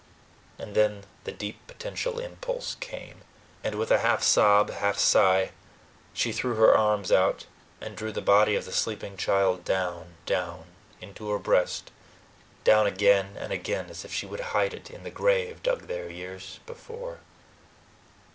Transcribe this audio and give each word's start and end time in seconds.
And 0.57 0.73
then 0.73 1.03
the 1.25 1.31
deep 1.31 1.59
potential 1.67 2.17
impulse 2.17 2.75
came, 2.79 3.21
and 3.63 3.75
with 3.75 3.91
a 3.91 3.99
half 3.99 4.23
sob, 4.23 4.71
half 4.71 4.97
sigh, 4.97 5.51
she 6.11 6.31
threw 6.31 6.55
her 6.55 6.75
arms 6.75 7.11
out 7.11 7.45
and 7.79 7.95
drew 7.95 8.11
the 8.11 8.19
body 8.19 8.55
of 8.55 8.65
the 8.65 8.71
sleeping 8.71 9.15
child 9.15 9.63
down, 9.63 10.15
down, 10.25 10.65
into 11.01 11.29
her 11.29 11.37
breast, 11.37 11.91
down 12.63 12.87
again 12.87 13.37
and 13.37 13.53
again 13.53 13.91
as 13.91 14.03
if 14.03 14.11
she 14.11 14.25
would 14.25 14.39
hide 14.57 14.73
it 14.73 14.89
in 14.89 15.03
the 15.03 15.11
grave 15.11 15.61
dug 15.61 15.83
there 15.85 16.09
years 16.09 16.59
before. 16.65 17.19